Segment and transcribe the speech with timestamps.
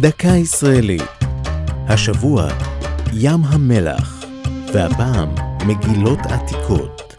[0.00, 1.02] דקה ישראלית.
[1.88, 2.48] השבוע,
[3.12, 4.24] ים המלח,
[4.72, 5.34] והפעם,
[5.66, 7.14] מגילות עתיקות.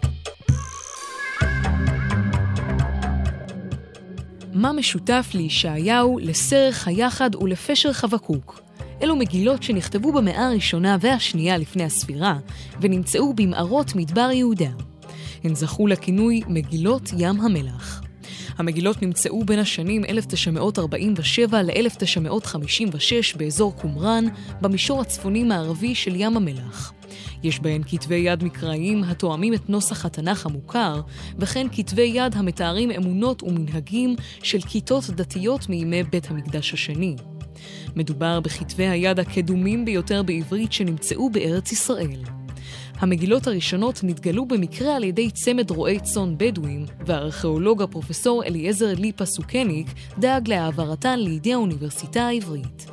[4.54, 8.62] מה משותף לישעיהו, לסרך היחד ולפשר חבקוק?
[9.04, 12.38] אלו מגילות שנכתבו במאה הראשונה והשנייה לפני הספירה,
[12.82, 14.70] ונמצאו במערות מדבר יהודה.
[15.44, 18.02] הן זכו לכינוי מגילות ים המלח.
[18.58, 24.26] המגילות נמצאו בין השנים 1947 ל-1956 באזור קומראן,
[24.62, 26.94] במישור הצפוני-מערבי של ים המלח.
[27.44, 31.02] יש בהן כתבי יד מקראיים התואמים את נוסח התנ"ך המוכר,
[31.40, 37.16] וכן כתבי יד המתארים אמונות ומנהגים של כיתות דתיות מימי בית המקדש השני.
[37.96, 42.45] מדובר בכתבי היד הקדומים ביותר בעברית שנמצאו בארץ ישראל.
[43.00, 49.88] המגילות הראשונות נתגלו במקרה על ידי צמד רועי צאן בדואים, והארכיאולוג הפרופסור אליעזר ליפה סוכניק
[50.20, 52.86] דאג להעברתן לידי האוניברסיטה העברית.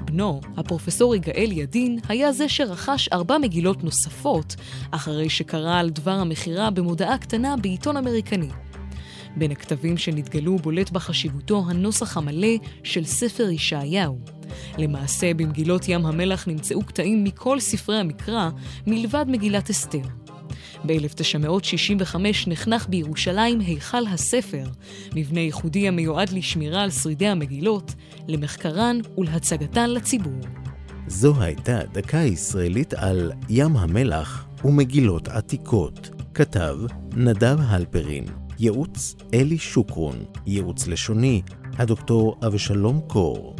[0.00, 4.56] בנו, הפרופסור יגאל ידין, היה זה שרכש ארבע מגילות נוספות,
[4.90, 8.48] אחרי שקרא על דבר המכירה במודעה קטנה בעיתון אמריקני.
[9.36, 14.37] בין הכתבים שנתגלו בולט בחשיבותו הנוסח המלא של ספר ישעיהו.
[14.78, 18.50] למעשה, במגילות ים המלח נמצאו קטעים מכל ספרי המקרא,
[18.86, 20.02] מלבד מגילת אסתר.
[20.86, 24.64] ב-1965 נחנך בירושלים היכל הספר,
[25.14, 27.94] מבנה ייחודי המיועד לשמירה על שרידי המגילות,
[28.28, 30.40] למחקרן ולהצגתן לציבור.
[31.06, 36.10] זו הייתה דקה ישראלית על ים המלח ומגילות עתיקות.
[36.34, 36.76] כתב
[37.16, 38.24] נדב הלפרין,
[38.58, 41.42] ייעוץ אלי שוקרון, ייעוץ לשוני
[41.78, 43.56] הדוקטור אבשלום קור.